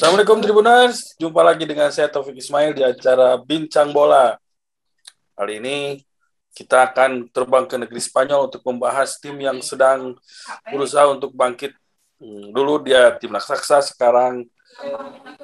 Assalamualaikum 0.00 0.40
Tribuners, 0.40 1.12
jumpa 1.20 1.44
lagi 1.44 1.68
dengan 1.68 1.92
saya 1.92 2.08
Taufik 2.08 2.32
Ismail 2.32 2.72
di 2.72 2.80
acara 2.80 3.36
Bincang 3.36 3.92
Bola. 3.92 4.32
Kali 5.36 5.60
ini 5.60 6.00
kita 6.56 6.88
akan 6.88 7.28
terbang 7.28 7.68
ke 7.68 7.76
negeri 7.76 8.00
Spanyol 8.00 8.48
untuk 8.48 8.64
membahas 8.64 9.20
tim 9.20 9.36
yang 9.36 9.60
sedang 9.60 10.16
berusaha 10.72 11.04
untuk 11.04 11.36
bangkit. 11.36 11.76
Hmm, 12.16 12.48
dulu 12.48 12.80
dia 12.80 13.12
tim 13.20 13.28
raksasa, 13.28 13.84
sekarang 13.84 14.48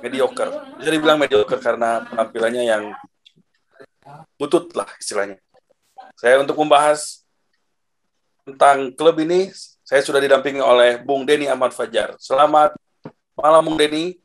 mediocre. 0.00 0.48
Jadi 0.80 0.96
bilang 1.04 1.20
mediocre 1.20 1.60
karena 1.60 2.08
penampilannya 2.08 2.64
yang 2.64 2.96
butut 4.40 4.72
lah 4.72 4.88
istilahnya. 4.96 5.36
Saya 6.16 6.40
untuk 6.40 6.56
membahas 6.56 7.28
tentang 8.48 8.88
klub 8.96 9.20
ini, 9.20 9.52
saya 9.84 10.00
sudah 10.00 10.16
didampingi 10.16 10.64
oleh 10.64 10.96
Bung 11.04 11.28
Denny 11.28 11.44
Ahmad 11.44 11.76
Fajar. 11.76 12.16
Selamat 12.16 12.72
malam 13.36 13.60
Bung 13.60 13.76
Denny. 13.76 14.24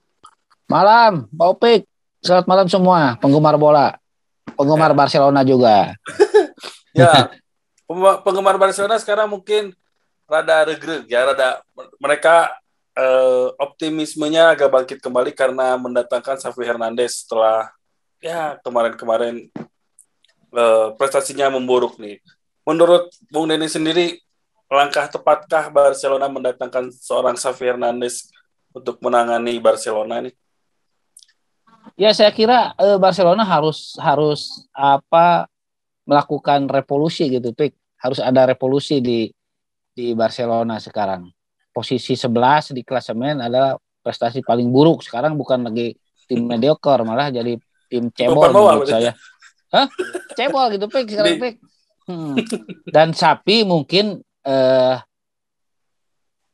Malam, 0.72 1.28
Pak 1.28 1.48
Opik. 1.52 1.82
Selamat 2.24 2.48
malam 2.48 2.68
semua, 2.72 3.20
penggemar 3.20 3.60
bola. 3.60 4.00
Penggemar 4.56 4.96
Barcelona 4.96 5.44
juga. 5.44 5.92
ya, 6.96 7.28
penggemar 8.24 8.56
Barcelona 8.56 8.96
sekarang 8.96 9.28
mungkin 9.28 9.76
rada 10.32 10.64
regreg 10.64 11.12
ya, 11.12 11.28
rada 11.28 11.60
mereka 12.00 12.56
eh, 12.96 13.48
optimismenya 13.60 14.56
agak 14.56 14.72
bangkit 14.72 15.04
kembali 15.04 15.36
karena 15.36 15.76
mendatangkan 15.76 16.40
Xavi 16.40 16.64
Hernandez 16.64 17.28
setelah 17.28 17.68
ya 18.24 18.56
kemarin-kemarin 18.64 19.52
eh, 20.56 20.88
prestasinya 20.96 21.52
memburuk 21.52 22.00
nih. 22.00 22.24
Menurut 22.64 23.12
Bung 23.28 23.52
Denny 23.52 23.68
sendiri, 23.68 24.24
langkah 24.72 25.12
tepatkah 25.12 25.68
Barcelona 25.68 26.32
mendatangkan 26.32 26.96
seorang 26.96 27.36
Xavi 27.36 27.76
Hernandez 27.76 28.32
untuk 28.72 29.04
menangani 29.04 29.60
Barcelona 29.60 30.24
nih? 30.24 30.32
Ya 32.00 32.12
saya 32.16 32.32
kira 32.32 32.76
uh, 32.80 32.98
Barcelona 32.98 33.44
harus 33.44 33.96
harus 34.00 34.68
apa 34.72 35.48
melakukan 36.08 36.68
revolusi 36.68 37.30
gitu, 37.30 37.52
Pik. 37.56 37.76
Harus 38.02 38.20
ada 38.20 38.48
revolusi 38.50 39.00
di 39.00 39.30
di 39.92 40.16
Barcelona 40.16 40.80
sekarang. 40.80 41.30
Posisi 41.72 42.16
11 42.16 42.76
di 42.76 42.82
klasemen 42.84 43.40
adalah 43.44 43.76
prestasi 44.04 44.44
paling 44.44 44.68
buruk. 44.72 45.06
Sekarang 45.06 45.38
bukan 45.38 45.68
lagi 45.68 45.96
tim 46.28 46.48
mediocre, 46.52 47.04
malah 47.04 47.30
jadi 47.30 47.56
tim 47.92 48.10
cebol 48.12 48.52
menurut 48.52 48.88
saya. 48.88 49.14
Hah? 49.72 49.88
Cebol 50.36 50.76
gitu, 50.76 50.88
Pik, 50.92 51.08
sekarang 51.08 51.38
Pik. 51.40 51.56
Hmm. 52.10 52.36
Dan 52.96 53.16
Sapi 53.16 53.64
mungkin 53.64 54.20
eh, 54.44 54.96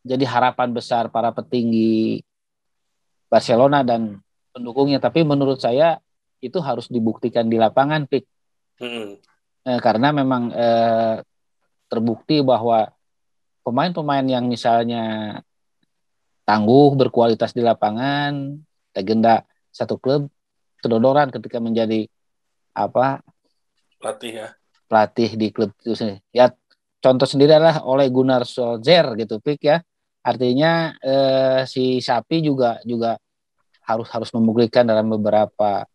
jadi 0.08 0.24
harapan 0.24 0.72
besar 0.72 1.12
para 1.12 1.36
petinggi 1.36 2.24
Barcelona 3.28 3.84
dan 3.84 4.24
pendukungnya. 4.58 4.98
Tapi 4.98 5.22
menurut 5.22 5.62
saya 5.62 6.02
itu 6.42 6.58
harus 6.62 6.90
dibuktikan 6.90 7.46
di 7.50 7.58
lapangan 7.58 8.06
pik 8.06 8.26
hmm. 8.82 9.10
eh, 9.66 9.80
karena 9.82 10.14
memang 10.14 10.54
eh, 10.54 11.16
terbukti 11.90 12.46
bahwa 12.46 12.90
pemain-pemain 13.66 14.26
yang 14.26 14.46
misalnya 14.46 15.38
tangguh 16.46 16.96
berkualitas 16.96 17.52
di 17.52 17.66
lapangan 17.66 18.58
legenda 18.94 19.44
satu 19.74 20.00
klub 20.00 20.30
kedodoran 20.80 21.34
ketika 21.34 21.58
menjadi 21.58 22.06
apa 22.78 23.26
pelatih 23.98 24.34
ya. 24.46 24.48
pelatih 24.86 25.30
di 25.36 25.48
klub 25.50 25.74
itu 25.82 25.98
sendiri. 25.98 26.22
Ya 26.32 26.54
contoh 27.02 27.26
sendiri 27.26 27.58
adalah 27.58 27.82
oleh 27.84 28.08
Gunnar 28.14 28.46
Solskjaer 28.46 29.18
gitu 29.18 29.42
pik 29.42 29.62
ya. 29.66 29.78
Artinya 30.22 30.94
eh, 31.02 31.62
si 31.66 31.98
Sapi 31.98 32.46
juga 32.46 32.78
juga 32.86 33.18
harus 33.88 34.08
harus 34.12 34.30
membuktikan 34.36 34.84
dalam 34.84 35.08
beberapa 35.08 35.88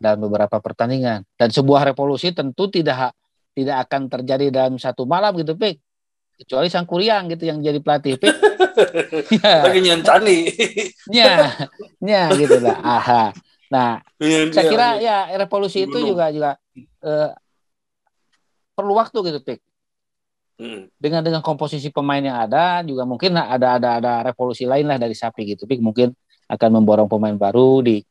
dalam 0.00 0.24
beberapa 0.24 0.56
pertandingan. 0.58 1.22
Dan 1.36 1.52
sebuah 1.52 1.92
revolusi 1.92 2.32
tentu 2.32 2.72
tidak 2.72 3.12
tidak 3.54 3.86
akan 3.86 4.10
terjadi 4.10 4.50
dalam 4.50 4.80
satu 4.80 5.04
malam 5.04 5.36
gitu 5.38 5.54
pik. 5.54 5.78
Kecuali 6.34 6.66
sang 6.66 6.88
kuriang 6.88 7.30
gitu 7.30 7.46
yang 7.46 7.60
jadi 7.60 7.78
pelatih 7.78 8.16
pik. 8.16 8.34
Ya. 9.30 9.62
lagi 9.62 9.86
nyancani 9.86 10.50
ya 11.22 11.46
ya 12.02 12.26
gitu 12.34 12.58
lah. 12.58 12.74
Aha. 12.82 13.30
Nah 13.70 14.02
ya, 14.18 14.50
saya 14.50 14.66
kira 14.66 14.88
ya 14.98 15.30
revolusi 15.38 15.86
itu 15.86 15.94
juga 16.02 16.34
juga 16.34 16.58
uh, 17.06 17.30
perlu 18.74 18.98
waktu 18.98 19.30
gitu 19.30 19.38
pik. 19.46 19.62
Hmm. 20.58 20.90
Dengan 20.98 21.22
dengan 21.22 21.38
komposisi 21.38 21.94
pemain 21.94 22.18
yang 22.18 22.34
ada 22.34 22.82
juga 22.82 23.06
mungkin 23.06 23.38
ada 23.38 23.78
ada 23.78 24.02
ada 24.02 24.12
revolusi 24.26 24.66
lain 24.66 24.90
lah 24.90 24.98
dari 24.98 25.14
sapi 25.14 25.54
gitu. 25.54 25.70
Pik. 25.70 25.78
Mungkin 25.78 26.10
akan 26.48 26.70
memborong 26.80 27.08
pemain 27.08 27.34
baru 27.34 27.80
di 27.80 28.04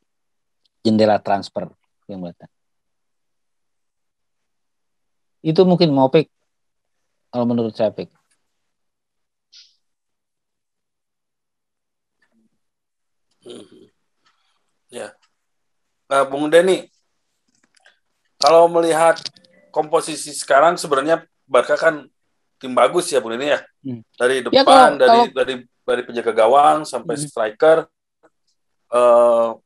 jendela 0.84 1.22
transfer 1.22 1.70
yang 2.10 2.20
datang. 2.26 2.50
Itu 5.44 5.64
mungkin 5.68 5.92
mau 5.92 6.08
pick 6.08 6.32
kalau 7.28 7.44
menurut 7.44 7.76
saya 7.76 7.92
pick. 7.92 8.08
Hmm. 13.44 13.92
Ya. 14.88 15.12
Nah, 16.08 16.24
Bung 16.24 16.48
Denny, 16.48 16.88
kalau 18.40 18.70
melihat 18.72 19.20
komposisi 19.68 20.32
sekarang 20.32 20.80
sebenarnya 20.80 21.28
Barca 21.44 21.76
kan 21.76 22.08
tim 22.56 22.72
bagus 22.72 23.12
ya 23.12 23.20
Bung 23.20 23.36
Denny 23.36 23.52
ya. 23.52 23.60
Hmm. 23.84 24.00
Dari 24.16 24.40
ya, 24.40 24.42
depan, 24.48 24.56
ya, 24.56 24.62
kalau, 24.64 24.96
dari 24.96 25.18
kalau... 25.18 25.34
dari 25.36 25.54
dari 25.84 26.02
penjaga 26.08 26.32
gawang 26.32 26.88
sampai 26.88 27.20
hmm. 27.20 27.24
striker 27.28 27.78
uh, 28.94 29.58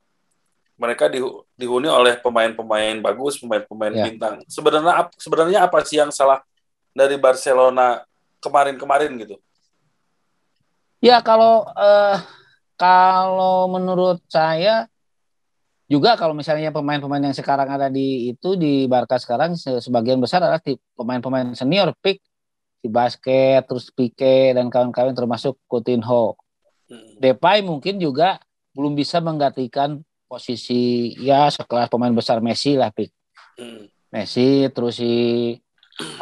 mereka 0.79 1.11
di, 1.13 1.21
dihuni 1.59 1.91
oleh 1.91 2.17
pemain-pemain 2.23 2.97
bagus, 3.03 3.37
pemain-pemain 3.43 3.93
yeah. 3.93 4.07
bintang. 4.09 4.35
Sebenarnya 4.49 5.13
sebenarnya 5.19 5.59
apa 5.67 5.79
sih 5.85 6.01
yang 6.01 6.15
salah 6.15 6.41
dari 6.97 7.21
Barcelona 7.21 8.03
kemarin-kemarin 8.41 9.13
gitu? 9.21 9.37
Ya 11.03 11.21
kalau 11.23 11.67
uh, 11.77 12.19
kalau 12.79 13.71
menurut 13.71 14.23
saya 14.31 14.87
juga 15.89 16.15
kalau 16.15 16.37
misalnya 16.37 16.71
pemain-pemain 16.71 17.31
yang 17.31 17.37
sekarang 17.37 17.67
ada 17.67 17.89
di 17.89 18.31
itu 18.35 18.55
di 18.55 18.85
Barca 18.87 19.17
sekarang 19.17 19.57
sebagian 19.57 20.21
besar 20.21 20.45
adalah 20.45 20.61
pemain-pemain 20.95 21.57
senior 21.57 21.97
pick 21.99 22.21
di 22.79 22.87
basket 22.87 23.67
terus 23.67 23.91
Pique 23.91 24.55
dan 24.55 24.71
kawan-kawan 24.71 25.17
termasuk 25.17 25.59
Coutinho. 25.67 26.39
Hmm. 26.87 27.19
Depay 27.19 27.65
mungkin 27.67 27.99
juga 27.99 28.39
belum 28.79 28.95
bisa 28.95 29.19
menggantikan 29.19 29.99
posisi 30.31 31.11
ya 31.19 31.51
sekelas 31.51 31.91
pemain 31.91 32.15
besar 32.15 32.39
Messi 32.39 32.79
lah 32.79 32.95
Pik. 32.95 33.11
Hmm. 33.59 33.91
Messi 34.15 34.71
terus 34.71 35.03
si 35.03 35.13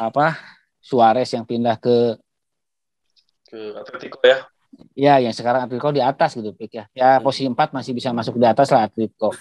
apa 0.00 0.41
Suarez 0.81 1.28
yang 1.37 1.44
pindah 1.44 1.77
ke 1.77 2.17
ke 3.44 3.77
Atletico 3.77 4.25
ya. 4.25 4.49
Ya, 4.97 5.21
yang 5.21 5.37
sekarang 5.37 5.69
Atletico 5.69 5.93
di 5.93 6.00
atas 6.00 6.37
gitu, 6.37 6.53
Pik 6.56 6.72
ya. 6.72 6.84
Ya, 6.97 7.11
hmm. 7.17 7.25
posisi 7.28 7.44
empat 7.44 7.77
masih 7.77 7.93
bisa 7.93 8.12
masuk 8.17 8.41
di 8.41 8.49
atas 8.49 8.73
lah 8.73 8.88
Atletico. 8.88 9.37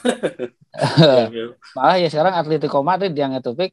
Iya, 0.76 1.28
iya. 1.32 1.46
Malah 1.76 1.96
ya 2.00 2.08
sekarang 2.12 2.36
Atletico 2.36 2.84
Madrid 2.84 3.16
yang 3.16 3.32
itu, 3.32 3.52
Pik. 3.56 3.72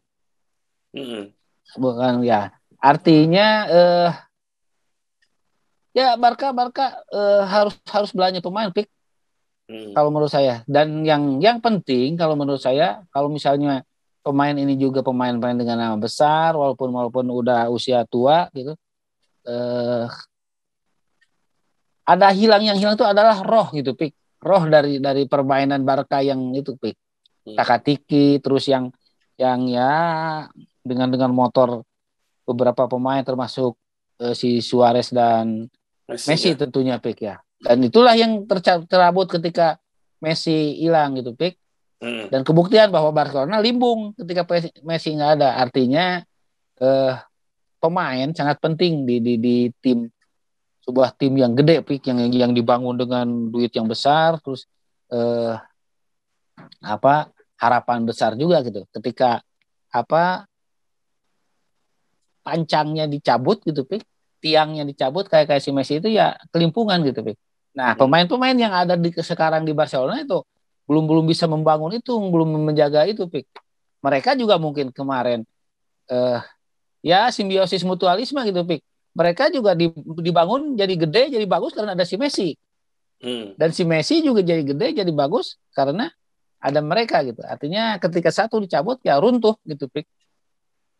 Hmm. 0.95 1.35
Bukan 1.79 2.23
ya. 2.23 2.55
Artinya 2.83 3.47
eh 3.71 4.11
ya 5.95 6.19
Barca 6.19 6.51
Barca 6.51 6.99
eh, 7.11 7.43
harus 7.47 7.75
harus 7.91 8.11
belanja 8.15 8.39
pemain, 8.43 8.71
Pik. 8.71 8.91
Hmm. 9.71 9.93
Kalau 9.95 10.11
menurut 10.11 10.33
saya. 10.33 10.67
Dan 10.67 11.07
yang 11.07 11.39
yang 11.39 11.59
penting 11.63 12.19
kalau 12.19 12.35
menurut 12.35 12.61
saya 12.61 13.03
kalau 13.15 13.31
misalnya 13.31 13.87
pemain 14.23 14.55
ini 14.55 14.79
juga 14.79 15.03
pemain-pemain 15.03 15.59
dengan 15.59 15.77
nama 15.79 15.97
besar 15.99 16.55
walaupun 16.55 16.89
walaupun 16.91 17.27
udah 17.31 17.71
usia 17.71 18.07
tua 18.07 18.51
gitu. 18.55 18.75
Eh, 19.43 20.07
ada 22.03 22.29
hilang 22.35 22.63
yang 22.63 22.79
hilang 22.79 22.95
itu 22.99 23.07
adalah 23.07 23.43
roh 23.43 23.71
gitu 23.71 23.95
pik 23.95 24.43
roh 24.43 24.67
dari 24.67 24.99
dari 24.99 25.27
permainan 25.31 25.87
Barca 25.87 26.19
yang 26.19 26.51
itu 26.55 26.75
pik 26.75 26.99
hmm. 27.47 27.57
takatiki 27.57 28.43
terus 28.43 28.67
yang 28.67 28.91
yang 29.39 29.67
ya 29.71 29.93
dengan 30.83 31.09
dengan 31.11 31.31
motor 31.31 31.87
beberapa 32.43 32.91
pemain 32.91 33.23
termasuk 33.23 33.79
uh, 34.19 34.35
si 34.35 34.59
Suarez 34.59 35.15
dan 35.15 35.71
Messi, 36.11 36.27
Messi 36.27 36.51
ya. 36.53 36.59
tentunya 36.59 36.97
pik 36.99 37.19
ya 37.23 37.39
dan 37.63 37.79
itulah 37.87 38.19
yang 38.19 38.43
terabut 38.91 39.31
ketika 39.31 39.79
Messi 40.19 40.79
hilang 40.83 41.15
gitu, 41.19 41.35
Pik. 41.35 41.55
Hmm. 42.03 42.27
Dan 42.27 42.43
kebuktian 42.43 42.91
bahwa 42.91 43.15
Barcelona 43.15 43.63
limbung 43.63 44.15
ketika 44.19 44.43
Messi 44.83 45.15
nggak 45.15 45.33
ada. 45.39 45.63
Artinya 45.63 46.19
eh, 46.83 47.15
pemain 47.79 48.29
sangat 48.35 48.59
penting 48.59 49.07
di, 49.07 49.23
di, 49.23 49.35
di 49.39 49.57
tim 49.79 50.11
sebuah 50.83 51.15
tim 51.15 51.39
yang 51.39 51.55
gede, 51.55 51.87
Pik, 51.87 52.11
yang 52.11 52.19
yang 52.35 52.51
dibangun 52.51 52.99
dengan 52.99 53.27
duit 53.55 53.71
yang 53.71 53.87
besar, 53.87 54.43
terus 54.43 54.67
eh, 55.15 55.55
apa 56.83 57.31
harapan 57.63 58.03
besar 58.03 58.35
juga 58.35 58.67
gitu. 58.67 58.83
Ketika 58.91 59.39
apa 59.95 60.51
pancangnya 62.43 63.07
dicabut 63.07 63.63
gitu, 63.63 63.87
Pik, 63.87 64.03
tiangnya 64.43 64.83
dicabut 64.83 65.31
kayak 65.31 65.47
kayak 65.47 65.63
si 65.63 65.71
Messi 65.71 66.03
itu 66.03 66.11
ya 66.11 66.35
kelimpungan 66.51 66.99
gitu, 67.07 67.23
Pik 67.23 67.39
Nah, 67.73 67.97
pemain-pemain 67.97 68.57
yang 68.57 68.73
ada 68.73 68.95
di 69.01 69.09
sekarang 69.17 69.65
di 69.65 69.73
Barcelona 69.73 70.21
itu 70.21 70.45
belum 70.85 71.09
belum 71.09 71.25
bisa 71.25 71.49
membangun 71.49 71.97
itu, 71.97 72.13
belum 72.13 72.69
menjaga 72.69 73.09
itu, 73.09 73.25
Pik. 73.25 73.49
Mereka 74.05 74.37
juga 74.37 74.61
mungkin 74.61 74.93
kemarin 74.93 75.47
eh 76.11 76.41
ya 77.01 77.33
simbiosis 77.33 77.81
mutualisme 77.83 78.41
gitu, 78.45 78.61
Pik. 78.65 78.83
Mereka 79.13 79.53
juga 79.53 79.77
dibangun 80.21 80.77
jadi 80.77 80.95
gede, 80.97 81.23
jadi 81.37 81.47
bagus 81.49 81.73
karena 81.73 81.97
ada 81.97 82.05
si 82.05 82.17
Messi. 82.21 82.57
Hmm. 83.23 83.57
Dan 83.57 83.73
si 83.73 83.89
Messi 83.89 84.21
juga 84.21 84.45
jadi 84.45 84.65
gede, 84.65 85.01
jadi 85.01 85.13
bagus 85.13 85.57
karena 85.73 86.13
ada 86.61 86.81
mereka 86.85 87.25
gitu. 87.25 87.41
Artinya 87.45 87.97
ketika 87.97 88.29
satu 88.29 88.61
dicabut 88.61 89.01
ya 89.01 89.17
runtuh 89.17 89.57
gitu, 89.65 89.89
Pik. 89.89 90.05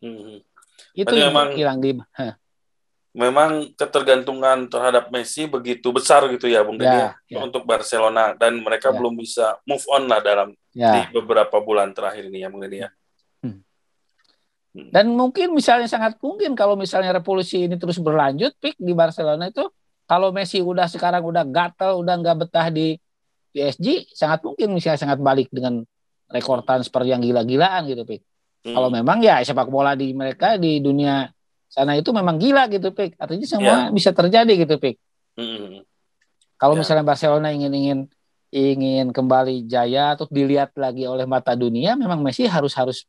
Hmm. 0.01 0.41
Itu 0.97 1.13
yang 1.13 1.37
memang 1.37 1.53
hilang 1.53 1.79
di. 1.85 2.01
Huh 2.17 2.42
memang 3.13 3.77
ketergantungan 3.77 4.73
terhadap 4.73 5.13
Messi 5.13 5.45
begitu 5.45 5.93
besar 5.93 6.25
gitu 6.33 6.49
ya 6.49 6.65
Bung 6.65 6.81
Deddy 6.81 6.97
ya, 6.97 7.13
ya. 7.29 7.39
untuk 7.45 7.69
Barcelona 7.69 8.33
dan 8.33 8.57
mereka 8.65 8.89
ya. 8.89 8.97
belum 8.97 9.15
bisa 9.21 9.61
move 9.69 9.85
on 9.93 10.09
lah 10.09 10.25
dalam 10.25 10.57
ya. 10.73 10.97
di 10.97 11.01
beberapa 11.13 11.61
bulan 11.61 11.93
terakhir 11.93 12.33
ini 12.33 12.41
ya 12.41 12.49
Bung 12.49 12.65
Deddy 12.65 12.89
ya. 12.89 12.91
Hmm. 13.45 13.61
hmm. 14.73 14.89
Dan 14.89 15.13
mungkin 15.13 15.53
misalnya 15.53 15.93
sangat 15.93 16.17
mungkin 16.25 16.57
kalau 16.57 16.73
misalnya 16.73 17.13
revolusi 17.13 17.69
ini 17.69 17.77
terus 17.77 18.01
berlanjut, 18.01 18.57
pik 18.57 18.81
di 18.81 18.97
Barcelona 18.97 19.53
itu 19.53 19.69
kalau 20.09 20.33
Messi 20.33 20.65
udah 20.65 20.89
sekarang 20.89 21.21
udah 21.21 21.45
gatel, 21.45 22.01
udah 22.01 22.15
nggak 22.17 22.37
betah 22.49 22.73
di 22.73 22.97
PSG, 23.53 24.09
sangat 24.17 24.41
mungkin 24.41 24.73
misalnya 24.73 25.01
sangat 25.01 25.21
balik 25.21 25.53
dengan 25.53 25.85
rekor 26.33 26.65
transfer 26.65 27.05
yang 27.05 27.21
gila-gilaan 27.21 27.85
gitu, 27.93 28.09
pik. 28.09 28.25
Hmm. 28.65 28.73
Kalau 28.73 28.89
memang 28.89 29.21
ya 29.21 29.45
sepak 29.45 29.69
bola 29.69 29.93
di 29.93 30.17
mereka 30.17 30.57
di 30.57 30.81
dunia 30.81 31.29
sana 31.73 31.97
itu 31.97 32.13
memang 32.13 32.37
gila 32.37 32.69
gitu 32.69 32.93
pik 32.93 33.17
artinya 33.17 33.49
semua 33.49 33.89
yeah. 33.89 33.89
bisa 33.89 34.13
terjadi 34.13 34.69
gitu 34.69 34.77
pik 34.77 35.01
mm. 35.41 35.89
kalau 36.61 36.77
yeah. 36.77 36.81
misalnya 36.85 37.05
Barcelona 37.09 37.49
ingin 37.49 37.73
ingin 37.73 37.99
ingin 38.53 39.07
kembali 39.17 39.65
jaya 39.65 40.13
atau 40.13 40.29
dilihat 40.29 40.77
lagi 40.77 41.09
oleh 41.09 41.25
mata 41.25 41.57
dunia 41.57 41.97
memang 41.97 42.21
Messi 42.21 42.45
harus 42.45 42.77
harus 42.77 43.09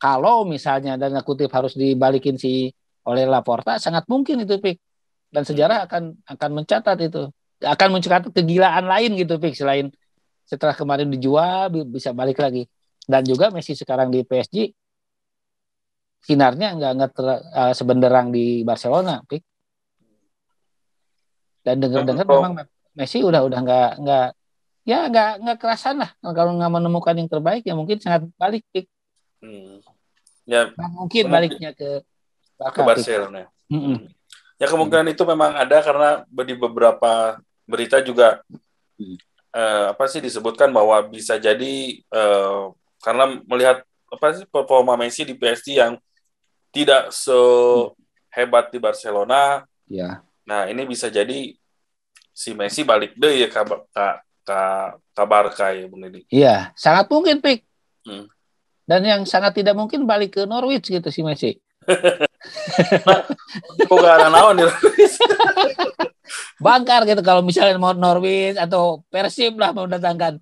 kalau 0.00 0.48
misalnya 0.48 0.96
dan 0.96 1.12
kutip 1.20 1.52
harus 1.52 1.76
dibalikin 1.76 2.40
si 2.40 2.72
oleh 3.04 3.28
Laporta 3.28 3.76
sangat 3.76 4.08
mungkin 4.08 4.48
itu 4.48 4.56
pik 4.56 4.80
dan 5.28 5.44
sejarah 5.44 5.84
akan 5.84 6.16
akan 6.24 6.50
mencatat 6.56 6.96
itu 7.04 7.28
akan 7.60 7.88
mencatat 8.00 8.32
kegilaan 8.32 8.88
lain 8.88 9.20
gitu 9.20 9.36
pik 9.36 9.52
selain 9.52 9.92
setelah 10.48 10.72
kemarin 10.72 11.12
dijual 11.12 11.68
bisa 11.84 12.16
balik 12.16 12.40
lagi 12.40 12.64
dan 13.04 13.20
juga 13.28 13.52
Messi 13.52 13.76
sekarang 13.76 14.08
di 14.08 14.24
PSG 14.24 14.72
sinarnya 16.22 16.74
nggak 16.74 16.92
nggak 16.98 17.10
uh, 17.54 17.74
sebenderang 17.74 18.34
di 18.34 18.62
Barcelona, 18.66 19.22
Pik. 19.24 19.42
Dan 21.62 21.84
dengar-dengar 21.84 22.24
memang 22.24 22.54
Messi 22.96 23.22
udah 23.22 23.44
udah 23.46 23.60
nggak 23.62 23.90
nggak 24.02 24.28
ya 24.88 25.06
nggak 25.12 25.32
nggak 25.44 25.58
kerasan 25.60 26.00
lah 26.00 26.10
kalau 26.32 26.56
nggak 26.56 26.72
menemukan 26.72 27.14
yang 27.14 27.28
terbaik 27.28 27.62
ya 27.62 27.76
mungkin 27.76 28.00
sangat 28.00 28.26
balik 28.40 28.64
Pik. 28.72 28.88
Hmm. 29.38 29.78
Ya 30.48 30.72
nah, 30.74 30.88
mungkin 30.88 31.28
baliknya 31.28 31.76
ke 31.76 32.02
Barca, 32.56 32.74
ke 32.74 32.80
Barcelona. 32.82 33.46
Mm 33.68 33.80
-mm. 33.84 33.96
Ya 34.58 34.66
kemungkinan 34.66 35.06
mm. 35.06 35.14
itu 35.14 35.22
memang 35.28 35.52
ada 35.54 35.78
karena 35.84 36.24
di 36.26 36.54
beberapa 36.56 37.36
berita 37.68 38.00
juga 38.00 38.40
mm. 38.96 39.16
uh, 39.52 39.84
apa 39.92 40.04
sih 40.08 40.24
disebutkan 40.24 40.72
bahwa 40.72 41.04
bisa 41.06 41.36
jadi 41.36 42.00
uh, 42.10 42.72
karena 43.04 43.38
melihat 43.44 43.84
apa 44.08 44.26
sih 44.34 44.48
performa 44.48 44.96
Messi 44.96 45.22
di 45.28 45.36
PSG 45.36 45.78
yang 45.78 46.00
tidak 46.72 47.10
sehebat 47.14 48.70
di 48.72 48.78
Barcelona. 48.78 49.64
Ya. 49.88 50.20
Nah, 50.44 50.68
ini 50.68 50.84
bisa 50.88 51.12
jadi 51.12 51.56
si 52.32 52.50
Messi 52.54 52.86
balik 52.86 53.18
deh 53.18 53.44
ya 53.44 53.48
ke 53.50 53.62
ke 53.66 54.06
ke, 54.46 54.60
ke 55.12 55.22
Barca 55.26 55.74
ya 55.74 55.84
Bung 55.90 56.06
Deddy. 56.06 56.24
Iya, 56.30 56.72
sangat 56.78 57.10
mungkin 57.10 57.42
Pik. 57.42 57.60
Hmm. 58.06 58.30
Dan 58.88 59.04
yang 59.04 59.22
sangat 59.28 59.52
tidak 59.60 59.76
mungkin 59.76 60.08
balik 60.08 60.40
ke 60.40 60.42
Norwich 60.48 60.88
gitu 60.88 61.08
si 61.12 61.20
Messi. 61.20 61.60
kok 63.88 63.96
gak 64.00 64.14
ada 64.20 64.28
naon 64.32 64.64
nih. 64.64 64.72
Bangkar 66.64 67.04
gitu 67.04 67.20
kalau 67.20 67.44
misalnya 67.44 67.76
mau 67.76 67.92
Norwich 67.92 68.56
atau 68.56 69.04
Persib 69.12 69.60
lah 69.60 69.76
mau 69.76 69.84
datangkan 69.84 70.40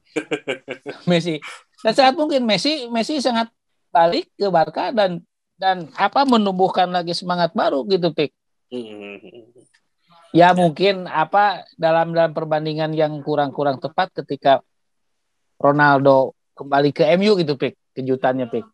Messi. 1.10 1.42
Dan 1.82 1.92
sangat 1.94 2.14
mungkin 2.14 2.46
Messi 2.46 2.86
Messi 2.86 3.18
sangat 3.18 3.50
balik 3.90 4.30
ke 4.38 4.46
Barca 4.46 4.94
dan 4.94 5.22
dan 5.56 5.88
apa 5.96 6.28
menumbuhkan 6.28 6.88
lagi 6.92 7.16
semangat 7.16 7.56
baru 7.56 7.84
gitu 7.88 8.12
pik? 8.12 8.32
Ya 10.36 10.52
mungkin 10.52 11.08
apa 11.08 11.64
dalam 11.80 12.12
dalam 12.12 12.36
perbandingan 12.36 12.92
yang 12.92 13.24
kurang-kurang 13.24 13.80
tepat 13.80 14.12
ketika 14.22 14.60
Ronaldo 15.56 16.36
kembali 16.52 16.92
ke 16.92 17.08
MU 17.16 17.40
gitu 17.40 17.56
pik? 17.56 17.74
Kejutannya 17.96 18.46
pik. 18.52 18.66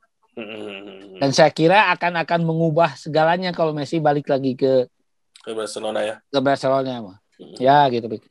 Dan 1.23 1.31
saya 1.31 1.55
kira 1.55 1.95
akan 1.95 2.19
akan 2.27 2.41
mengubah 2.43 2.99
segalanya 2.99 3.55
kalau 3.55 3.71
Messi 3.71 4.03
balik 4.03 4.27
lagi 4.27 4.59
ke 4.59 4.91
ke 5.43 5.51
Barcelona 5.55 6.03
ya? 6.03 6.17
Ke 6.31 6.39
Barcelona 6.43 6.99
mah. 6.99 7.19
Ya 7.63 7.87
gitu 7.95 8.11
pik. 8.11 8.27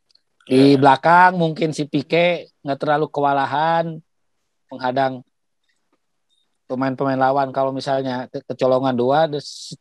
Di 0.51 0.75
ya. 0.75 0.79
belakang 0.79 1.39
mungkin 1.39 1.71
si 1.71 1.87
Pique 1.87 2.51
nggak 2.67 2.79
terlalu 2.83 3.07
kewalahan 3.07 4.01
menghadang 4.67 5.23
pemain-pemain 6.71 7.19
lawan 7.19 7.51
kalau 7.51 7.75
misalnya 7.75 8.31
ke 8.31 8.39
kecolongan 8.47 8.95
dua 8.95 9.27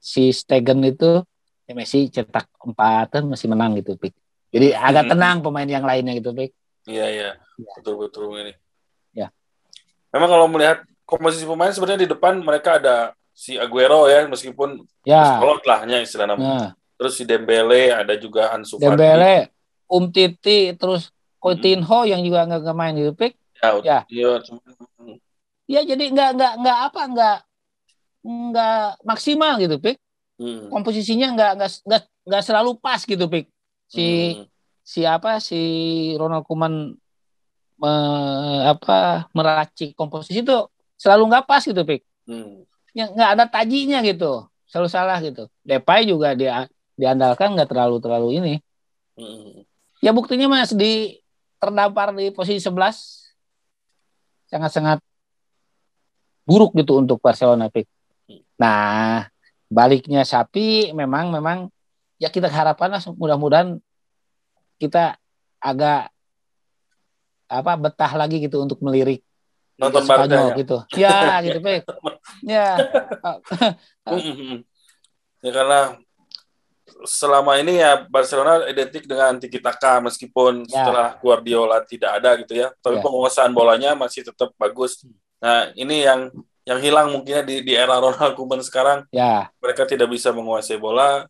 si 0.02 0.34
Stegen 0.34 0.82
itu 0.82 1.22
ya 1.70 1.72
Messi 1.78 2.10
cetak 2.10 2.50
empat 2.66 3.14
kan 3.14 3.24
masih 3.30 3.46
menang 3.46 3.78
gitu 3.78 3.94
pik 3.94 4.10
jadi 4.50 4.74
agak 4.74 5.06
hmm. 5.06 5.12
tenang 5.14 5.36
pemain 5.38 5.70
yang 5.70 5.86
lainnya 5.86 6.18
gitu 6.18 6.34
pik 6.34 6.50
iya 6.90 7.06
iya 7.06 7.30
ya. 7.38 7.62
betul 7.78 7.94
betul 8.02 8.34
ini 8.34 8.58
ya 9.14 9.30
memang 10.10 10.28
kalau 10.34 10.50
melihat 10.50 10.82
komposisi 11.06 11.46
pemain 11.46 11.70
sebenarnya 11.70 12.02
di 12.02 12.10
depan 12.10 12.42
mereka 12.42 12.82
ada 12.82 13.14
si 13.30 13.54
Aguero 13.54 14.10
ya 14.10 14.26
meskipun 14.26 14.82
ya 15.06 15.38
kolot 15.38 15.62
lahnya 15.62 16.02
istilah 16.02 16.26
namanya 16.26 16.50
ya. 16.58 16.70
terus 16.98 17.14
si 17.14 17.22
Dembele 17.22 17.94
ada 17.94 18.18
juga 18.18 18.50
Ansu 18.50 18.82
Fati 18.82 18.90
Dembele 18.90 19.54
Um 19.86 20.10
Titi 20.10 20.74
terus 20.74 21.14
Coutinho 21.38 22.02
hmm. 22.02 22.10
yang 22.10 22.20
juga 22.26 22.50
nggak 22.50 22.74
main 22.74 22.98
gitu 22.98 23.14
pik 23.14 23.38
ya, 23.62 23.68
ya. 23.80 23.98
Iya, 24.10 24.42
ya 25.70 25.86
jadi 25.86 26.10
nggak 26.10 26.30
nggak 26.34 26.52
nggak 26.66 26.78
apa 26.90 27.02
nggak 27.14 27.38
nggak 28.26 28.86
maksimal 29.06 29.54
gitu 29.62 29.78
pik 29.78 30.02
hmm. 30.42 30.66
komposisinya 30.66 31.30
nggak 31.30 31.50
nggak 31.86 32.02
nggak 32.26 32.42
selalu 32.42 32.74
pas 32.82 32.98
gitu 33.06 33.30
pik 33.30 33.46
si 33.86 34.34
hmm. 34.34 34.44
si 34.82 35.00
apa 35.06 35.38
si 35.38 35.60
Ronald 36.18 36.42
Koeman 36.42 36.98
me, 37.78 37.92
apa 38.66 39.30
meracik 39.30 39.94
komposisi 39.94 40.42
itu 40.42 40.58
selalu 40.98 41.30
nggak 41.30 41.46
pas 41.46 41.62
gitu 41.62 41.86
pik 41.86 42.02
hmm. 42.26 42.66
yang 42.98 43.14
nggak 43.14 43.30
ada 43.38 43.44
tajinya 43.46 44.02
gitu 44.02 44.50
selalu 44.66 44.88
salah 44.90 45.22
gitu 45.22 45.46
Depay 45.62 46.02
juga 46.02 46.34
dia 46.34 46.66
diandalkan 46.98 47.54
nggak 47.54 47.70
terlalu 47.70 47.96
terlalu 48.02 48.28
ini 48.42 48.54
hmm. 49.14 49.62
ya 50.02 50.10
buktinya 50.10 50.50
mas 50.50 50.74
di 50.74 51.14
terdampar 51.62 52.10
di 52.10 52.34
posisi 52.34 52.58
11 52.58 54.50
sangat-sangat 54.50 54.98
buruk 56.50 56.74
gitu 56.74 56.98
untuk 56.98 57.22
Barcelona 57.22 57.70
Pik. 57.70 57.86
Nah, 58.58 59.30
baliknya 59.70 60.26
sapi 60.26 60.90
memang 60.90 61.30
memang 61.30 61.70
ya 62.18 62.26
kita 62.26 62.50
harapkan 62.50 62.90
lah 62.90 62.98
mudah-mudahan 63.14 63.78
kita 64.82 65.14
agak 65.62 66.10
apa 67.46 67.72
betah 67.78 68.12
lagi 68.18 68.42
gitu 68.42 68.58
untuk 68.66 68.82
melirik 68.82 69.22
nonton 69.78 70.02
Spanyol 70.02 70.50
ya? 70.50 70.58
gitu. 70.58 70.76
Ya, 70.98 71.18
gitu 71.46 71.62
Pik. 71.62 71.86
Ya. 72.42 72.82
ya 75.46 75.50
karena 75.54 75.80
selama 77.06 77.56
ini 77.62 77.80
ya 77.80 78.04
Barcelona 78.10 78.66
identik 78.68 79.08
dengan 79.08 79.38
tiki 79.40 79.62
taka 79.62 80.02
meskipun 80.04 80.68
ya. 80.68 80.84
setelah 80.84 81.08
Guardiola 81.22 81.80
tidak 81.86 82.20
ada 82.20 82.36
gitu 82.42 82.58
ya, 82.58 82.74
tapi 82.82 82.98
ya. 82.98 83.02
penguasaan 83.06 83.54
bolanya 83.54 83.94
masih 83.94 84.26
tetap 84.26 84.50
bagus. 84.58 85.06
Nah, 85.40 85.72
ini 85.72 86.04
yang 86.04 86.28
yang 86.68 86.78
hilang 86.78 87.08
mungkinnya 87.10 87.42
di, 87.42 87.64
di 87.64 87.72
era 87.72 87.96
Ronald 87.98 88.36
Koeman 88.36 88.60
sekarang. 88.60 89.08
Ya. 89.10 89.48
Mereka 89.58 89.88
tidak 89.88 90.12
bisa 90.12 90.30
menguasai 90.30 90.76
bola. 90.76 91.26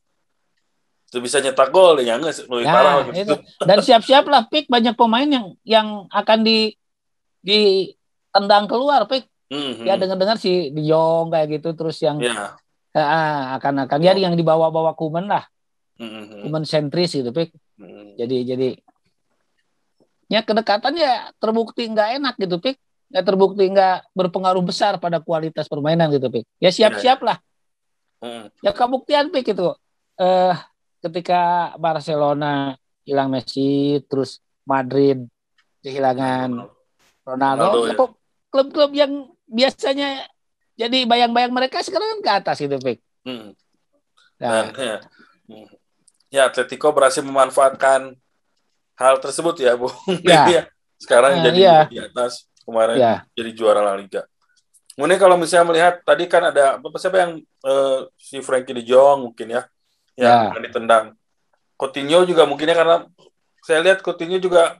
Itu 1.10 1.18
bisa 1.18 1.42
nyetak 1.42 1.74
gol 1.74 1.98
ya 2.02 2.18
enggak 2.18 2.46
lebih 2.46 2.66
ya, 2.66 2.74
parah 2.74 2.94
gitu. 3.06 3.14
Itu. 3.18 3.34
Dan 3.66 3.78
siap-siap 3.86 4.24
lah 4.30 4.46
pick 4.46 4.70
banyak 4.70 4.94
pemain 4.94 5.26
yang 5.26 5.46
yang 5.66 5.88
akan 6.10 6.38
di 6.46 6.74
di 7.40 7.90
tendang 8.30 8.66
keluar 8.66 9.06
pick. 9.06 9.26
Mm 9.50 9.82
-hmm. 9.82 9.86
Ya 9.86 9.98
dengar-dengar 9.98 10.38
si 10.38 10.70
Di 10.70 10.86
Jong 10.86 11.34
kayak 11.34 11.58
gitu 11.58 11.74
terus 11.74 11.98
yang 11.98 12.22
ya. 12.22 12.54
uh, 12.94 13.58
akan 13.58 13.90
akan 13.90 13.98
jadi 13.98 14.30
yang 14.30 14.38
dibawa-bawa 14.38 14.94
Koeman 14.94 15.26
lah. 15.26 15.46
Mm 15.98 16.06
-hmm. 16.06 16.40
Koeman 16.46 16.62
sentris 16.66 17.10
gitu 17.14 17.34
pick. 17.34 17.50
Mm 17.74 17.86
-hmm. 17.90 18.06
Jadi 18.14 18.36
jadi 18.46 18.68
ya 20.30 20.46
kedekatannya 20.46 21.34
terbukti 21.42 21.90
nggak 21.90 22.22
enak 22.22 22.34
gitu 22.38 22.62
pick 22.62 22.78
nggak 23.10 23.24
terbukti 23.26 23.66
nggak 23.66 24.14
berpengaruh 24.14 24.62
besar 24.62 24.96
pada 25.02 25.18
kualitas 25.18 25.66
permainan 25.66 26.10
gitu 26.14 26.30
Pik. 26.30 26.46
Ya 26.62 26.70
siap-siap 26.70 27.20
lah. 27.26 27.42
Hmm. 28.22 28.46
Ya 28.62 28.70
kebuktian 28.70 29.34
Pik 29.34 29.50
itu. 29.50 29.74
Eh 30.14 30.54
ketika 31.02 31.74
Barcelona 31.80 32.78
hilang 33.02 33.32
Messi, 33.32 33.98
terus 34.06 34.38
Madrid 34.62 35.26
kehilangan 35.82 36.70
Ronaldo. 37.26 37.64
Ronaldo, 37.66 37.78
Ya, 37.82 37.90
ya. 37.90 37.98
kok 37.98 38.10
klub-klub 38.50 38.90
yang 38.94 39.12
biasanya 39.50 40.08
jadi 40.78 41.04
bayang-bayang 41.04 41.52
mereka 41.52 41.82
sekarang 41.82 42.18
kan 42.18 42.20
ke 42.22 42.30
atas 42.44 42.56
gitu, 42.62 42.76
Pik. 42.78 42.98
Hmm. 43.26 43.52
Nah, 44.40 44.72
ya, 44.72 44.96
hmm. 45.50 45.68
ya 46.32 46.42
Atletico 46.48 46.88
berhasil 46.94 47.20
memanfaatkan 47.20 48.16
hal 48.96 49.14
tersebut 49.20 49.60
ya, 49.60 49.76
Bu. 49.76 49.90
Ya. 50.24 50.44
Dia 50.48 50.62
sekarang 51.04 51.40
Nah, 51.40 51.44
jadi 51.48 51.60
iya. 51.60 51.78
di 51.88 51.98
atas 52.00 52.49
kemarin 52.62 52.96
ya, 52.96 53.14
jadi 53.32 53.50
juara 53.52 53.80
La 53.80 53.94
Liga. 53.96 54.24
Kemudian 54.94 55.16
kalau 55.16 55.36
misalnya 55.40 55.66
melihat 55.66 55.94
tadi 56.04 56.28
kan 56.28 56.50
ada 56.50 56.76
apa 56.76 56.96
siapa 56.98 57.16
yang 57.18 57.32
eh, 57.40 57.98
si 58.14 58.38
Frankie 58.40 58.76
De 58.76 58.82
Jong 58.82 59.30
mungkin 59.30 59.48
ya 59.48 59.62
yang 60.18 60.52
Ya. 60.52 60.60
ditendang. 60.60 61.16
Coutinho 61.74 62.20
juga 62.24 62.44
mungkinnya 62.44 62.76
karena 62.76 62.96
saya 63.64 63.80
lihat 63.80 64.04
Coutinho 64.04 64.36
juga 64.36 64.76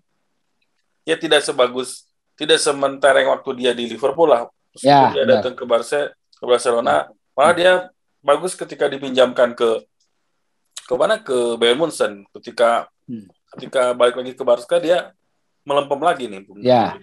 ya 1.02 1.16
tidak 1.16 1.40
sebagus 1.40 2.04
tidak 2.36 2.60
sementereng 2.60 3.28
waktu 3.28 3.50
dia 3.56 3.72
di 3.72 3.88
Liverpool 3.88 4.28
lah. 4.28 4.48
Ya, 4.80 5.10
dia 5.10 5.24
benar. 5.24 5.40
datang 5.40 5.54
ke 5.56 5.64
Barca 5.64 6.12
ke 6.12 6.44
Barcelona, 6.44 7.08
malah 7.32 7.54
dia 7.56 7.72
bagus 8.20 8.52
ketika 8.52 8.84
dipinjamkan 8.86 9.56
ke 9.56 9.84
ke 10.84 10.94
mana 10.94 11.16
ke 11.16 11.56
Bayern 11.56 11.80
Munchen 11.80 12.28
ketika 12.36 12.86
Hmm. 13.08 13.26
ketika 13.56 13.90
balik 13.90 14.14
lagi 14.14 14.32
ke 14.36 14.44
Barca 14.44 14.76
dia 14.78 15.10
melempem 15.64 15.98
lagi 15.98 16.24
nih. 16.30 16.46
Ya. 16.62 16.94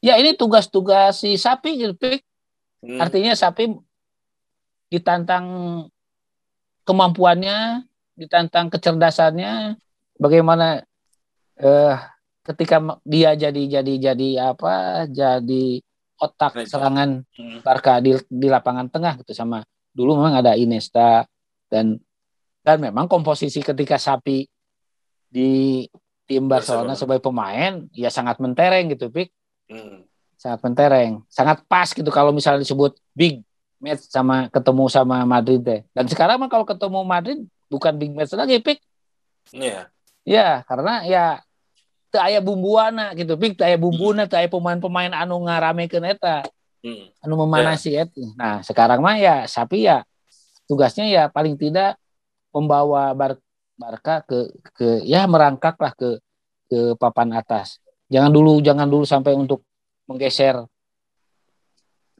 Ya 0.00 0.16
ini 0.16 0.34
tugas-tugas 0.34 1.22
si 1.22 1.36
Sapi 1.36 1.76
gitu, 1.80 1.94
Pik. 1.94 2.20
Hmm. 2.80 2.98
Artinya 3.00 3.36
Sapi 3.36 3.76
ditantang 4.90 5.46
kemampuannya, 6.88 7.86
ditantang 8.16 8.72
kecerdasannya, 8.72 9.78
bagaimana 10.16 10.82
eh, 11.60 11.96
ketika 12.42 12.98
dia 13.04 13.36
jadi 13.36 13.80
jadi 13.80 13.94
jadi 14.12 14.28
apa? 14.56 15.06
Jadi 15.06 15.84
otak 16.20 16.68
serangan 16.68 17.24
Hmm. 17.36 17.64
Barca 17.64 18.00
di 18.04 18.12
di 18.28 18.48
lapangan 18.52 18.92
tengah 18.92 19.16
gitu 19.24 19.32
sama 19.32 19.64
dulu 19.96 20.20
memang 20.20 20.44
ada 20.44 20.52
Iniesta 20.52 21.24
dan 21.72 21.96
dan 22.60 22.76
memang 22.76 23.08
komposisi 23.08 23.64
ketika 23.64 23.96
Sapi 23.96 24.44
di 25.30 25.86
tim 26.28 26.44
Barcelona 26.46 26.92
Barcelona. 26.92 26.98
sebagai 26.98 27.22
pemain 27.24 27.72
ya 27.96 28.12
sangat 28.12 28.36
mentereng 28.38 28.92
gitu, 28.92 29.08
Pik 29.08 29.32
Hmm. 29.70 30.02
sangat 30.34 30.60
mentereng, 30.66 31.12
sangat 31.30 31.62
pas 31.70 31.86
gitu 31.92 32.08
kalau 32.10 32.34
misalnya 32.34 32.64
disebut 32.64 32.96
big 33.14 33.44
match 33.78 34.08
sama 34.10 34.50
ketemu 34.50 34.84
sama 34.90 35.22
Madrid 35.22 35.62
deh. 35.62 35.80
Dan 35.94 36.10
sekarang 36.10 36.42
mah 36.42 36.50
kalau 36.50 36.66
ketemu 36.66 37.00
Madrid 37.06 37.38
bukan 37.70 37.94
big 37.94 38.10
match 38.10 38.34
lagi, 38.34 38.58
pik. 38.58 38.82
Iya. 39.54 39.86
Ya, 40.26 40.64
karena 40.64 41.04
ya 41.06 41.24
teu 42.10 42.18
aya 42.18 42.42
bumbuana 42.42 43.14
gitu, 43.14 43.38
pik, 43.38 43.60
teu 43.60 43.68
aya 43.68 43.78
bumbuna, 43.78 44.26
teu 44.26 44.42
aya 44.42 44.50
pemain-pemain 44.50 45.12
anu 45.14 45.44
ngaramekeun 45.46 46.08
eta, 46.08 46.42
Hmm. 46.80 47.12
anu 47.20 47.36
memanasi 47.44 47.92
eta. 47.92 48.24
Nah, 48.40 48.64
sekarang 48.64 49.04
mah 49.04 49.20
ya 49.20 49.44
Sapi 49.44 49.84
ya 49.84 50.00
tugasnya 50.64 51.04
ya 51.04 51.28
paling 51.28 51.60
tidak 51.60 52.00
membawa 52.56 53.12
Bar 53.12 53.36
Barca 53.76 54.24
ke 54.24 54.48
ke 54.76 55.04
ya 55.08 55.24
merangkak 55.28 55.76
lah 55.80 55.92
ke 55.92 56.20
ke 56.68 56.96
papan 56.96 57.36
atas. 57.36 57.80
Jangan 58.10 58.30
dulu 58.34 58.58
jangan 58.60 58.90
dulu 58.90 59.06
sampai 59.06 59.38
untuk 59.38 59.62
menggeser 60.10 60.66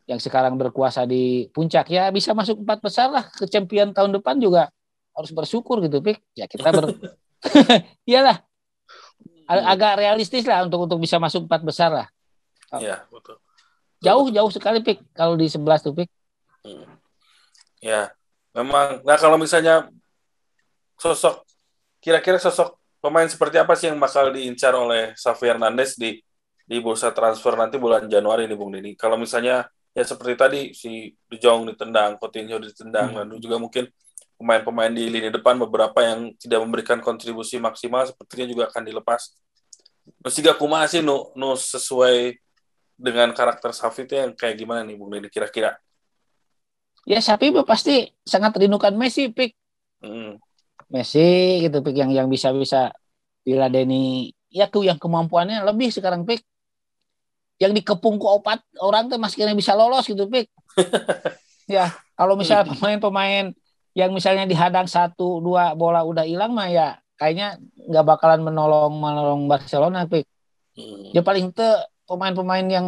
yang 0.06 0.22
sekarang 0.22 0.54
berkuasa 0.54 1.02
di 1.06 1.50
puncak. 1.50 1.90
Ya 1.90 2.10
bisa 2.14 2.30
masuk 2.34 2.62
empat 2.62 2.78
besar 2.82 3.10
lah. 3.10 3.26
Ke 3.30 3.46
champion 3.50 3.90
tahun 3.90 4.14
depan 4.18 4.38
juga 4.38 4.70
harus 5.14 5.30
bersyukur 5.34 5.82
gitu 5.82 5.98
pik. 5.98 6.22
Ya 6.38 6.46
kita 6.46 6.70
ber 6.70 6.94
iyalah 8.08 8.42
A- 9.50 9.74
agak 9.74 9.98
realistis 9.98 10.46
lah 10.46 10.62
untuk 10.62 10.86
untuk 10.86 10.98
bisa 11.02 11.18
masuk 11.18 11.50
empat 11.50 11.62
besar 11.66 11.90
lah. 11.90 12.06
Iya, 12.78 13.02
betul. 13.10 13.36
jauh 13.98 14.30
jauh 14.30 14.50
sekali 14.54 14.78
pik 14.78 15.10
kalau 15.10 15.34
di 15.34 15.50
11 15.50 15.82
tuh 15.82 15.92
pik. 15.92 16.08
Hmm. 16.62 16.86
Ya, 17.82 18.14
memang. 18.54 19.02
Nah, 19.02 19.16
kalau 19.18 19.34
misalnya 19.40 19.90
sosok, 21.00 21.42
kira-kira 21.98 22.38
sosok 22.38 22.79
pemain 23.00 23.26
seperti 23.26 23.56
apa 23.58 23.72
sih 23.74 23.88
yang 23.90 23.98
bakal 23.98 24.30
diincar 24.30 24.72
oleh 24.76 25.16
Xavi 25.16 25.46
Hernandez 25.56 25.96
di 25.96 26.20
di 26.70 26.76
bursa 26.78 27.10
transfer 27.10 27.58
nanti 27.58 27.76
bulan 27.82 28.06
Januari 28.06 28.46
nih, 28.46 28.54
Bung 28.54 28.70
Dini? 28.70 28.94
Kalau 28.94 29.18
misalnya 29.18 29.66
ya 29.90 30.04
seperti 30.06 30.34
tadi 30.38 30.60
si 30.70 31.10
De 31.26 31.36
Jong 31.40 31.66
ditendang, 31.74 32.14
Coutinho 32.20 32.62
ditendang, 32.62 33.10
Hmm. 33.10 33.26
lalu 33.26 33.42
juga 33.42 33.58
mungkin 33.58 33.90
pemain-pemain 34.38 34.92
di 34.94 35.04
lini 35.10 35.28
depan 35.34 35.58
beberapa 35.58 35.98
yang 36.00 36.30
tidak 36.38 36.62
memberikan 36.62 37.02
kontribusi 37.02 37.58
maksimal 37.58 38.06
sepertinya 38.06 38.46
juga 38.46 38.64
akan 38.70 38.82
dilepas. 38.86 39.34
Terus 40.22 40.34
juga 40.38 40.52
kumaha 40.54 40.86
sih 40.86 41.02
nu, 41.02 41.34
nu 41.34 41.58
sesuai 41.58 42.38
dengan 42.94 43.34
karakter 43.34 43.74
Xavi 43.74 44.00
itu 44.06 44.14
yang 44.14 44.30
kayak 44.36 44.54
gimana 44.60 44.86
nih 44.86 44.94
Bung 44.94 45.10
Dini 45.10 45.26
kira-kira? 45.26 45.74
ya 47.08 47.18
mah 47.18 47.64
pasti 47.64 48.12
sangat 48.22 48.52
rindukan 48.60 48.92
Messi 48.94 49.32
pik 49.32 49.56
Hmm. 50.00 50.40
Messi 50.90 51.62
gitu 51.62 51.80
pik 51.80 51.94
yang 51.94 52.10
yang 52.10 52.26
bisa 52.26 52.50
bisa 52.50 52.90
diladeni. 53.46 54.34
Ya 54.50 54.66
tuh 54.66 54.82
yang 54.82 54.98
kemampuannya 54.98 55.62
lebih 55.62 55.94
sekarang 55.94 56.26
pik. 56.26 56.42
Yang 57.62 57.82
dikepung 57.82 58.18
ke 58.18 58.26
opat 58.26 58.58
orang 58.82 59.06
tuh 59.06 59.20
masih 59.20 59.46
kena 59.46 59.54
bisa 59.54 59.78
lolos 59.78 60.04
gitu 60.06 60.26
pik. 60.26 60.50
Ya 61.70 61.94
kalau 62.18 62.34
misalnya 62.34 62.66
pemain-pemain 62.66 63.54
yang 63.94 64.10
misalnya 64.10 64.42
dihadang 64.42 64.90
satu 64.90 65.38
dua 65.38 65.78
bola 65.78 66.02
udah 66.02 66.26
hilang 66.26 66.50
mah 66.50 66.66
ya 66.66 66.98
kayaknya 67.14 67.62
nggak 67.86 68.06
bakalan 68.10 68.42
menolong 68.42 68.90
menolong 68.98 69.46
Barcelona 69.46 70.02
pik. 70.10 70.26
Hmm. 70.74 71.14
ya 71.14 71.22
paling 71.22 71.54
te 71.54 71.66
pemain-pemain 72.10 72.66
yang 72.66 72.86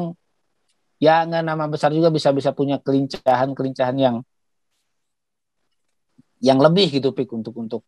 ya 1.03 1.23
nggak 1.27 1.43
nama 1.47 1.71
besar 1.71 1.95
juga 1.95 2.11
bisa 2.11 2.35
bisa 2.35 2.51
punya 2.51 2.83
kelincahan 2.83 3.55
kelincahan 3.55 3.95
yang 3.95 4.17
yang 6.43 6.59
lebih 6.59 6.91
gitu 7.01 7.15
pik 7.15 7.31
untuk 7.33 7.55
untuk 7.57 7.83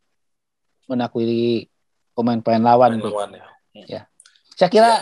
menakuti 0.87 1.67
pemain-pemain 2.15 2.63
lawan 2.63 3.03
lawan 3.03 3.35
ya. 3.75 4.07
saya 4.55 4.71
kira 4.71 4.93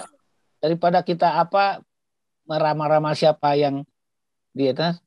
daripada 0.63 1.05
kita 1.05 1.37
apa 1.37 1.85
meramal-ramal 2.49 3.13
siapa 3.13 3.55
yang 3.55 3.85
di 4.57 4.73
atas 4.73 4.99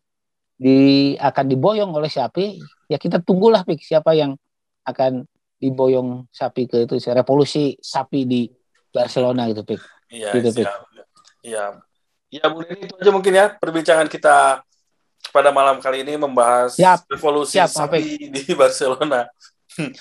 di 0.56 1.12
akan 1.18 1.46
diboyong 1.52 1.92
oleh 1.92 2.08
sapi 2.08 2.62
ya 2.88 3.02
kita 3.02 3.20
tunggulah 3.20 3.66
pik 3.66 3.82
siapa 3.82 4.14
yang 4.14 4.38
akan 4.86 5.26
diboyong 5.58 6.30
sapi 6.30 6.70
ke 6.70 6.86
itu 6.86 6.96
revolusi 7.12 7.76
sapi 7.82 8.24
di 8.30 8.46
Barcelona 8.94 9.50
gitu 9.50 9.66
pik 9.66 9.82
Iya, 10.12 10.30
Gitu, 10.38 10.50
Pik. 10.54 10.66
siap. 10.66 10.82
Iya. 11.46 11.66
Ya, 12.34 12.46
Bu 12.52 12.66
itu 12.66 12.94
aja 13.00 13.12
mungkin 13.14 13.34
ya 13.34 13.46
perbincangan 13.56 14.08
kita 14.10 14.66
pada 15.30 15.50
malam 15.50 15.78
kali 15.80 16.02
ini 16.02 16.16
membahas 16.16 16.76
Siap. 16.76 17.10
revolusi 17.10 17.58
Siap, 17.58 17.70
sapi 17.70 18.30
di 18.30 18.44
Barcelona. 18.60 19.26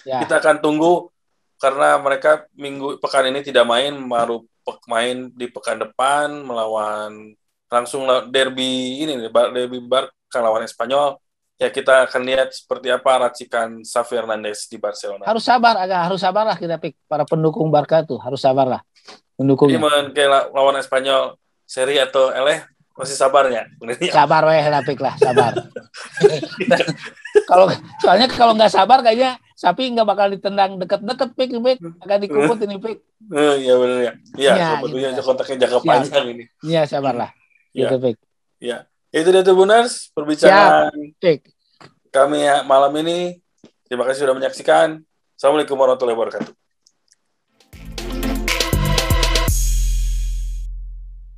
ya 0.03 0.23
Kita 0.25 0.39
akan 0.39 0.57
tunggu 0.61 1.09
karena 1.57 1.97
mereka 1.97 2.45
minggu 2.55 2.99
pekan 2.99 3.31
ini 3.31 3.41
tidak 3.41 3.65
main, 3.65 3.95
baru 4.05 4.45
main 4.87 5.29
di 5.33 5.47
pekan 5.49 5.81
depan 5.81 6.43
melawan 6.43 7.33
langsung 7.69 8.05
la- 8.05 8.25
derby 8.25 9.01
ini 9.01 9.17
nih, 9.17 9.29
Bar- 9.29 9.51
derby 9.51 9.81
Barca 9.81 10.39
lawan 10.39 10.65
Espanyol. 10.65 11.17
Ya 11.55 11.71
kita 11.71 12.11
akan 12.11 12.27
lihat 12.27 12.51
seperti 12.51 12.91
apa 12.91 13.31
racikan 13.31 13.87
Xavi 13.87 14.19
Hernandez 14.19 14.67
di 14.67 14.75
Barcelona. 14.75 15.23
harus 15.23 15.47
sabar 15.47 15.79
agak 15.79 16.11
harus 16.11 16.19
sabar 16.19 16.43
lah 16.43 16.59
kita 16.59 16.83
pik 16.83 16.99
para 17.07 17.23
pendukung 17.23 17.71
Barca 17.71 18.03
tuh 18.03 18.19
harus 18.19 18.43
sabar 18.43 18.67
lah 18.67 18.83
Jadi 19.07 19.39
pendukungnya 19.39 19.79
main 19.79 20.11
kayak 20.11 20.31
la- 20.35 20.49
lawan 20.51 20.83
Espanyol 20.83 21.39
seri 21.63 22.03
atau 22.03 22.35
eleh 22.35 22.67
masih 22.95 23.13
sabarnya. 23.13 23.69
sabar 24.09 24.41
weh 24.45 24.65
lah 24.65 24.81
pik 24.81 24.99
lah 24.99 25.13
sabar 25.17 25.51
kalau 27.51 27.67
soalnya 27.99 28.27
kalau 28.27 28.53
nggak 28.55 28.69
sabar 28.69 29.01
kayaknya 29.01 29.37
sapi 29.53 29.91
nggak 29.91 30.05
bakal 30.05 30.29
ditendang 30.29 30.79
deket-deket 30.79 31.29
pik 31.35 31.51
pik 31.57 31.79
akan 32.01 32.19
dikubut 32.21 32.59
ini 32.61 32.77
pik 32.79 32.99
Eh, 33.25 33.65
Iya 33.65 33.75
benar 33.81 33.99
ya. 33.99 34.13
Iya, 34.37 34.51
Ya, 34.53 34.67
sebetulnya 34.77 35.09
gitu. 35.11 35.23
kontaknya 35.25 35.57
jangka 35.65 35.79
Siap. 35.81 35.89
panjang 35.89 36.25
ini. 36.29 36.45
Iya 36.61 36.81
sabar 36.85 37.15
lah 37.17 37.31
Ya. 37.73 37.83
gitu 37.83 37.95
pik 37.99 38.17
Ya. 38.61 38.77
Itu 39.11 39.31
dia 39.31 39.41
tuh 39.41 39.55
Buners, 39.55 40.11
perbincangan 40.13 40.91
pik 41.19 41.41
kami 42.09 42.43
ya 42.43 42.63
malam 42.63 42.95
ini. 42.95 43.41
Terima 43.85 44.05
kasih 44.05 44.23
sudah 44.23 44.35
menyaksikan. 44.35 45.03
Assalamualaikum 45.35 45.75
warahmatullahi 45.75 46.15
wabarakatuh. 46.15 46.53